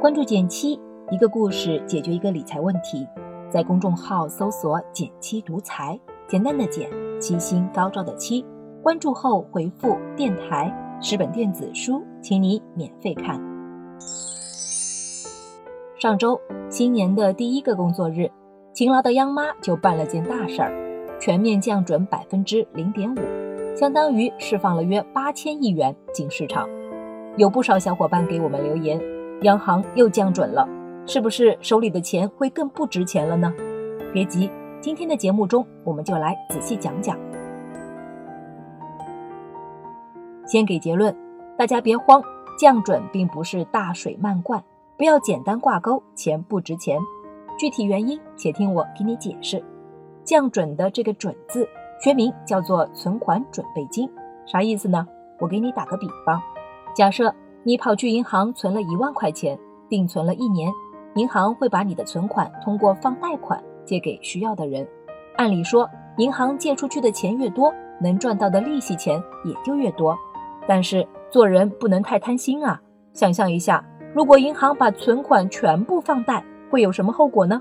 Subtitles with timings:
[0.00, 0.80] 关注减七，
[1.10, 3.06] 一个故事解决一个理财问题。
[3.50, 6.88] 在公众号搜索“减七独裁，简单的减，
[7.20, 8.42] 七星高照的七。
[8.82, 13.38] 关注后回复“电台”，十本电子书，请你免费看。
[15.98, 16.40] 上周
[16.70, 18.30] 新年的第一个工作日，
[18.72, 20.72] 勤劳的央妈就办了件大事儿，
[21.20, 23.18] 全面降准百分之零点五，
[23.76, 26.66] 相当于释放了约八千亿元进市场。
[27.36, 28.98] 有不少小伙伴给我们留言。
[29.42, 30.68] 央行又降准了，
[31.06, 33.50] 是不是手里的钱会更不值钱了呢？
[34.12, 34.50] 别急，
[34.82, 37.16] 今天的节目中我们就来仔细讲讲。
[40.46, 41.16] 先给结论，
[41.56, 42.22] 大家别慌，
[42.58, 44.62] 降准并不是大水漫灌，
[44.98, 46.98] 不要简单挂钩钱不值钱。
[47.58, 49.62] 具体原因，且听我给你解释。
[50.22, 51.66] 降准的这个“准”字，
[52.02, 54.10] 学名叫做存款准备金，
[54.44, 55.06] 啥意思呢？
[55.38, 56.42] 我给你打个比方，
[56.94, 57.34] 假设。
[57.62, 60.72] 你跑去银行存了一万块钱，定存了一年，
[61.14, 64.86] 银行会把你的存款通过放贷款借给需要的人。
[65.36, 70.16] 按理说，银行借出去的钱越多，能赚到的利息钱也就越多。
[70.66, 72.80] 但是做人不能太贪心啊！
[73.12, 77.60] 想象一下，如果银行把存款全部放贷，会有什么后果呢？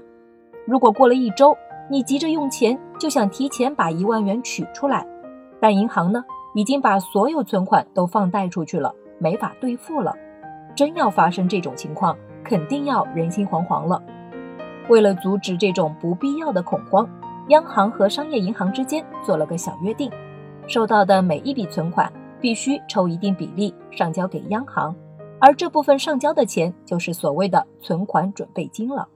[0.65, 1.53] 如果过了一周，
[1.89, 5.05] 你急着用钱，就想提前把一万元取出来，
[5.59, 8.93] 但银行呢，已经把所有存款都放贷出去了。
[9.19, 10.15] 没法兑付了，
[10.75, 14.01] 真要发生这种情况，肯定要人心惶惶了。
[14.87, 17.07] 为了阻止这种不必要的恐慌，
[17.49, 20.11] 央行和商业银行之间做了个小约定：
[20.65, 24.95] 收到的每一笔存款必须抽一定比例上交给央行，
[25.39, 29.07] 而这部分上交的钱就是所谓的存款准备金了。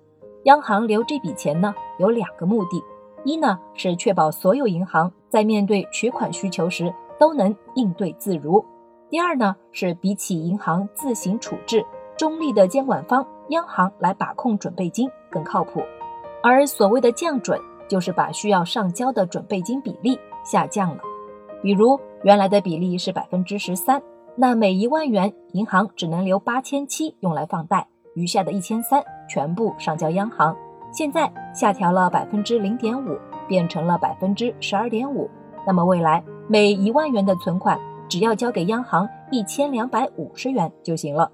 [0.44, 2.84] 央行留这笔钱呢，有两个目的：
[3.24, 8.64] 一呢是确保所有银行在面对取款需求时都能应对自如。
[9.14, 11.86] 第二呢，是比起银行自行处置，
[12.18, 15.84] 中立的监管方央行来把控准备金更靠谱。
[16.42, 20.98] 而所谓的降准，就是把需要上交的准备金比例下降了。
[21.62, 24.02] 比如原来的比例是百分之十三，
[24.36, 30.58] 那每一万元银行只能留八千七用来放贷，余下的一千三全部上交央行。
[30.92, 33.16] 现在下调了百分之零点五，
[33.48, 35.30] 变成了百分之十二点五。
[35.68, 37.80] 那么未来每一万元的存款。
[38.14, 41.32] 只要交给央行一千两百五十元就行了，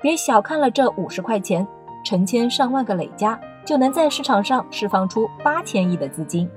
[0.00, 1.66] 别小看了这五十块钱，
[2.04, 6.48] 成千上万个累加就能在市场上释放出八千亿的资金。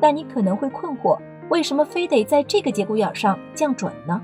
[0.00, 1.18] 但你可能会困惑，
[1.50, 4.20] 为什么非得在这个节骨眼上降准呢？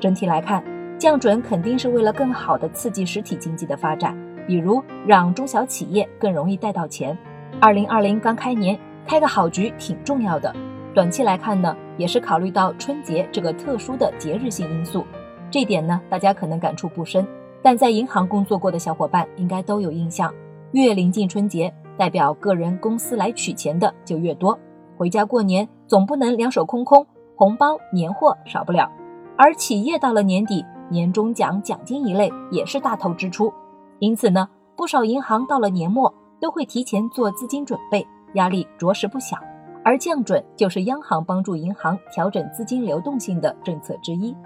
[0.00, 0.60] 整体来看，
[0.98, 4.12] 降准肯定是为了更好的刺激实体经济的发展，
[4.44, 7.16] 比如让中小企业更容易贷到钱。
[7.60, 8.76] 二零二零刚开年，
[9.06, 10.52] 开个好局挺重要的。
[10.92, 15.04] 短期来看呢，也是考虑到春节这个特殊的节日性因素，
[15.50, 17.26] 这点呢大家可能感触不深，
[17.62, 20.32] 但在银行工作过的小伙伴应该都有印象。
[20.72, 24.58] 越临近春节，代表个人公司来取钱的就越多，
[24.96, 28.90] 回家过年总不能两手空空，红包年货少不了。
[29.36, 33.52] 而企业到了年底，年终奖奖金一类也是大头支出，
[33.98, 39.36] 因此呢，不少银行到了年末都会提前做资金准备，压力着实不小。
[39.84, 44.36] 而降准就是央行帮助银行调整资金流动性的政策之一，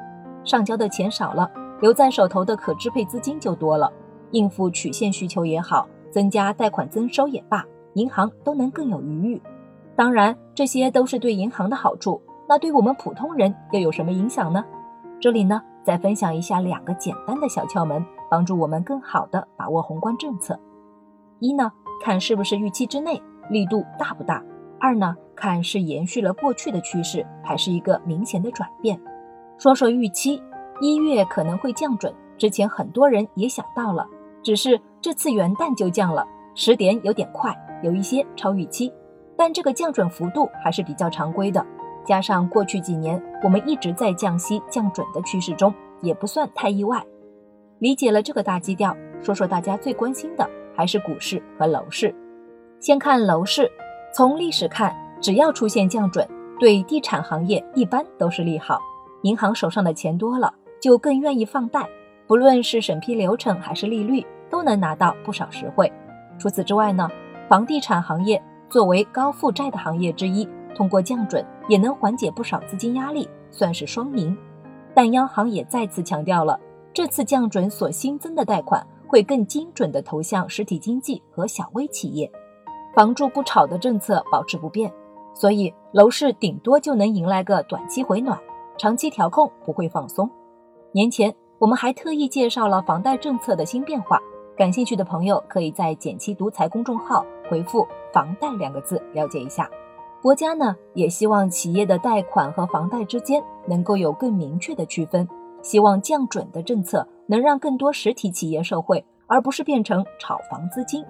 [0.44, 3.92] 上交的钱少了，留在手头的可支配资金就多了，
[4.30, 7.64] 应付曲线需求也好，增加贷款增收也罢，
[7.94, 9.42] 银行都能更有余裕。
[9.94, 14.64] 当然，这些都是对银行的好处，那对我们普通人又有什么影响呢？
[15.20, 20.58] 这里呢，再分享一下两个简单的小窍门，帮助我们更好的把握宏观政策。
[21.41, 21.70] 一呢，
[22.02, 24.42] 看是不是预期之内，力度大不大。
[24.78, 29.00] 二呢，看是延续了过去的趋势，还是一个明显的转变。
[29.59, 30.42] 说说预期，
[30.81, 34.06] 一月可能会降准，之前很多人也想到了，
[34.42, 38.92] 只是这次元旦就降了，时点有点快，有一些超预期。
[39.37, 41.64] 但这个降准幅度还是比较常规的，
[42.04, 47.02] 加上过去几年我们一直在降息降准的趋势中，也不算太意外。
[47.78, 52.14] 理解了这个大基调，说说大家最关心的还是股市和楼市。
[52.78, 53.70] 先看楼市。
[54.16, 56.26] 从历史看，只要出现降准，
[56.58, 58.80] 对地产行业一般都是利好。
[59.24, 61.86] 银行手上的钱多了，就更愿意放贷，
[62.26, 65.92] 不论是审批流程还是利率，都能拿到不少实惠。
[66.38, 67.06] 除此之外呢，
[67.46, 74.34] 房地产行业作为高负债的行业之一，通过降准也能缓解不少资金压力，算是双赢。
[74.94, 76.58] 但央行也再次强调了，
[76.94, 82.32] 这次降准所新增的贷款会更精准地投向实体经济和小微企业。
[82.96, 84.90] 房住不炒的政策保持不变，
[85.34, 88.40] 所以楼市顶多就能迎来个短期回暖，
[88.78, 90.31] 长期调控不会放松。
[90.93, 94.19] 年前我们还特意介绍了房贷政策的新变化，
[94.56, 99.69] 感兴趣的朋友可以在“减七独裁”公众号回复“房贷”两个字了解一下。
[100.22, 105.28] 国家呢也希望企业的贷款和房贷之间能够有更明确的区分，
[105.60, 111.04] 希望降准的政策能让更多实体企业受惠，而不是变成炒房资金。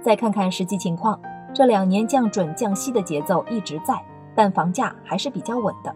[0.00, 1.20] 再看看实际情况，
[1.54, 3.94] 这两年降准降息的节奏一直在，
[4.34, 5.94] 但房价还是比较稳的。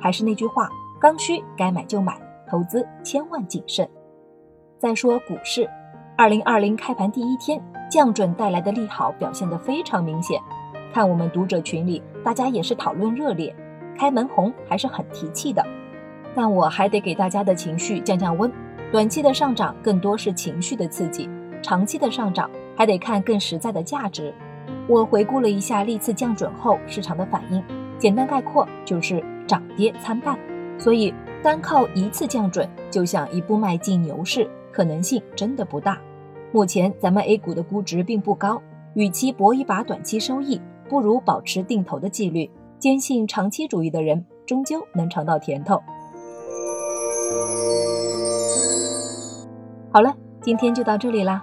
[0.00, 0.68] 还是那句话，
[1.00, 2.18] 刚需该买就买，
[2.48, 3.88] 投资千万谨慎。
[4.78, 5.68] 再说股市，
[6.16, 10.38] 二零二零开盘第一天，降准带来的利好表现得非常明显。
[10.92, 13.54] 看我们读者群里，大家也是讨论热烈，
[13.96, 15.64] 开门红还是很提气的。
[16.34, 18.52] 但我还得给大家的情绪降降温，
[18.92, 21.30] 短期的上涨更多是情绪的刺激，
[21.62, 24.34] 长期的上涨还得看更实在的价值。
[24.88, 27.62] 我回顾了一下历次降准后市场的反应，
[27.98, 30.38] 简单概括就是涨跌参半。
[30.78, 35.98] 所以单靠一次降准就想一步迈进牛市，可能性真的不大。
[36.52, 38.60] 目前咱们 A 股的估值并不高，
[38.94, 40.60] 与其搏一把短期收益。
[40.86, 45.82] 不如保持定投的纪律，坚信长期主义的人终究能尝到甜头。
[49.90, 51.42] 好了，今天就到这里啦。